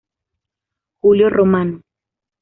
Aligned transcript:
Julio 1.03 1.29
Romano 1.29 1.83